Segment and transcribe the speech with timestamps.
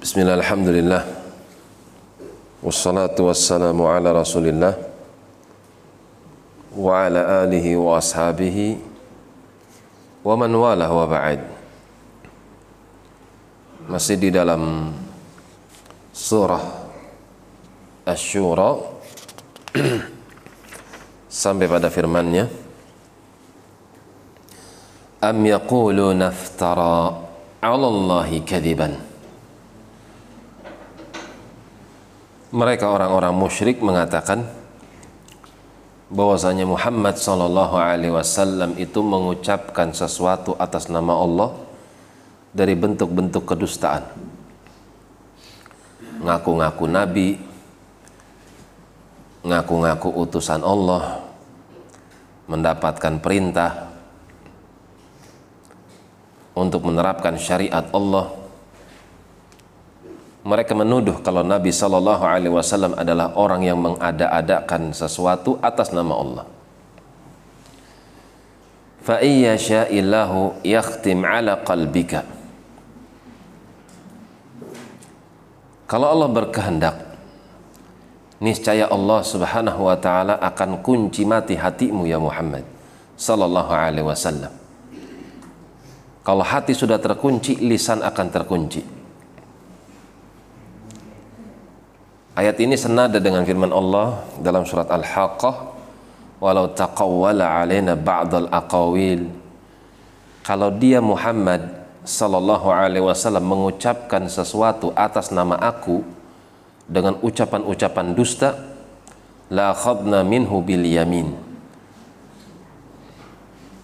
[0.00, 1.02] بسم الله الحمد لله
[2.64, 4.74] والصلاة والسلام على رسول الله
[6.72, 8.56] وعلى آله وأصحابه
[10.24, 11.40] ومن والاه وبعد
[13.92, 14.88] masih di dalam
[16.16, 16.64] surah
[18.08, 18.80] Asy-Syura
[21.28, 22.48] sampai pada firman-Nya
[25.20, 27.20] Am yaquluna iftara
[27.60, 29.09] 'ala Allahi kadiban
[32.50, 34.42] Mereka orang-orang musyrik mengatakan
[36.10, 41.54] bahwasanya Muhammad sallallahu alaihi wasallam itu mengucapkan sesuatu atas nama Allah
[42.50, 44.02] dari bentuk-bentuk kedustaan.
[46.26, 47.38] Ngaku-ngaku nabi,
[49.46, 51.22] ngaku-ngaku utusan Allah,
[52.50, 53.94] mendapatkan perintah
[56.58, 58.39] untuk menerapkan syariat Allah
[60.40, 66.44] mereka menuduh kalau Nabi Shallallahu Alaihi Wasallam adalah orang yang mengada-adakan sesuatu atas nama Allah.
[69.04, 72.24] Fa'iyya sya'illahu yakhtim ala qalbika.
[75.84, 76.96] Kalau Allah berkehendak,
[78.40, 82.64] niscaya Allah Subhanahu wa taala akan kunci mati hatimu ya Muhammad
[83.20, 84.52] sallallahu alaihi wasallam.
[86.24, 88.99] Kalau hati sudah terkunci, lisan akan terkunci.
[92.40, 95.76] Ayat ini senada dengan firman Allah dalam surat Al-Haqqah
[96.40, 99.28] walau taqawwala alaina ba'dal aqawil.
[100.40, 101.68] Kalau dia Muhammad
[102.00, 106.00] sallallahu alaihi wasallam mengucapkan sesuatu atas nama aku
[106.88, 108.56] dengan ucapan-ucapan dusta
[109.52, 111.36] la khadna minhu bil yamin.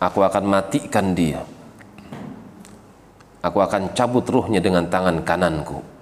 [0.01, 1.45] Aku akan matikan dia.
[3.45, 5.96] Aku akan cabut ruhnya dengan tangan kananku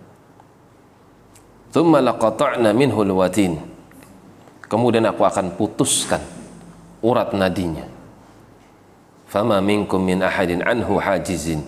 [1.75, 3.59] Thumma laqata'na minhu watin.
[4.71, 6.23] Kemudian aku akan putuskan
[7.03, 7.83] urat nadinya.
[9.27, 11.67] Fama minkum min ahadin anhu hajizin.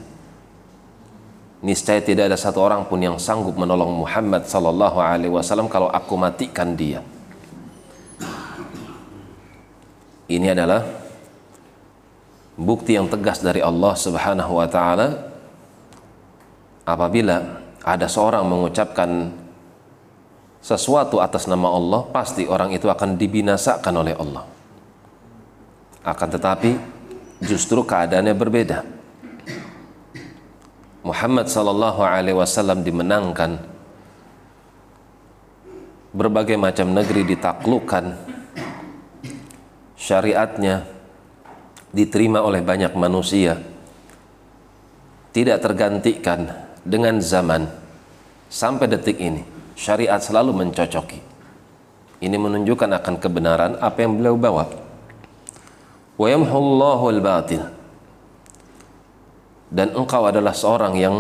[1.59, 6.15] Niscaya tidak ada satu orang pun yang sanggup menolong Muhammad sallallahu alaihi wasallam kalau aku
[6.15, 7.03] matikan dia.
[10.31, 10.87] Ini adalah
[12.55, 15.35] bukti yang tegas dari Allah Subhanahu wa taala
[16.87, 19.35] apabila ada seorang mengucapkan
[20.67, 24.43] sesuatu atas nama Allah, pasti orang itu akan dibinasakan oleh Allah.
[26.03, 26.75] Akan tetapi
[27.39, 28.83] justru keadaannya berbeda.
[31.07, 33.63] Muhammad sallallahu alaihi wasallam dimenangkan.
[36.11, 38.19] Berbagai macam negeri ditaklukkan
[39.95, 40.83] syariatnya
[41.95, 43.55] diterima oleh banyak manusia.
[45.31, 46.51] Tidak tergantikan
[46.83, 47.71] dengan zaman.
[48.51, 51.21] Sampai detik ini syariat selalu mencocoki.
[52.17, 54.65] Ini menunjukkan akan kebenaran apa yang beliau bawa.
[56.17, 57.63] Wa yamhullahu al-batil.
[59.69, 61.17] Dan engkau adalah seorang yang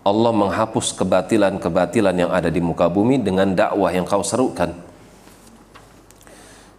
[0.00, 4.72] Allah menghapus kebatilan-kebatilan yang ada di muka bumi dengan dakwah yang kau serukan.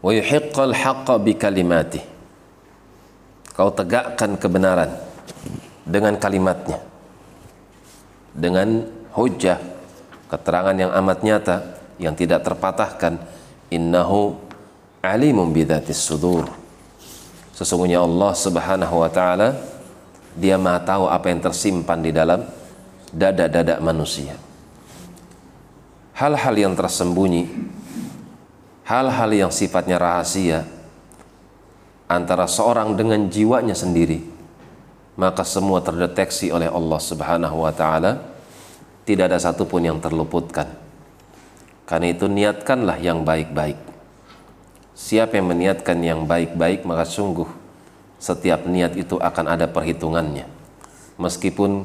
[0.01, 2.01] Wa yuhiqqal haqqa bi kalimati.
[3.53, 4.89] Kau tegakkan kebenaran
[5.85, 6.81] dengan kalimatnya.
[8.33, 9.70] Dengan hujah
[10.31, 11.57] keterangan yang amat nyata
[11.99, 13.19] yang tidak terpatahkan
[13.67, 14.39] innahu
[15.03, 16.47] alimun bidatis sudur.
[17.51, 19.59] Sesungguhnya Allah Subhanahu wa taala
[20.31, 22.47] dia Maha tahu apa yang tersimpan di dalam
[23.11, 24.39] dada-dada manusia.
[26.15, 27.43] Hal-hal yang tersembunyi
[28.87, 30.63] hal-hal yang sifatnya rahasia
[32.07, 34.23] antara seorang dengan jiwanya sendiri
[35.19, 38.30] maka semua terdeteksi oleh Allah Subhanahu wa taala
[39.11, 40.71] tidak ada satupun yang terluputkan.
[41.83, 43.75] Karena itu niatkanlah yang baik-baik.
[44.95, 47.47] Siapa yang meniatkan yang baik-baik maka sungguh
[48.15, 50.47] setiap niat itu akan ada perhitungannya.
[51.19, 51.83] Meskipun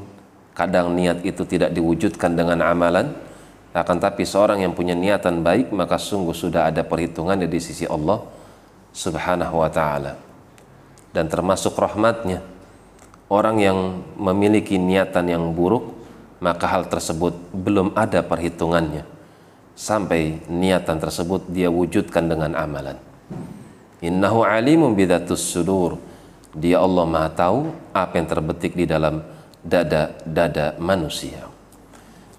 [0.55, 3.11] kadang niat itu tidak diwujudkan dengan amalan,
[3.75, 8.23] akan tapi seorang yang punya niatan baik maka sungguh sudah ada perhitungannya di sisi Allah
[8.95, 10.15] Subhanahu wa taala.
[11.11, 12.45] Dan termasuk rahmatnya
[13.27, 13.79] orang yang
[14.15, 15.96] memiliki niatan yang buruk
[16.39, 19.05] maka hal tersebut belum ada perhitungannya
[19.77, 22.97] sampai niatan tersebut dia wujudkan dengan amalan.
[24.01, 26.01] Innahu alimun bidatus sudur.
[26.57, 29.21] Dia Allah Maha tahu apa yang terbetik di dalam
[29.61, 31.45] dada-dada manusia.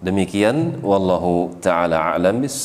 [0.01, 2.57] Demikian wallahu taala alam bis